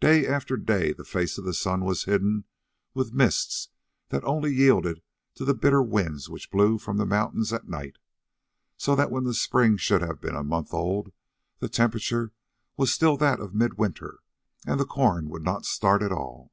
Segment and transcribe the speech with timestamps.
[0.00, 2.46] Day after day the face of the sun was hidden
[2.94, 3.68] with mists
[4.08, 5.02] that only yielded
[5.36, 7.94] to the bitter winds which blew from the mountains at night,
[8.76, 11.12] so that when the spring should have been a month old,
[11.60, 12.32] the temperature
[12.76, 14.18] was still that of mid winter
[14.66, 16.50] and the corn would not start at all.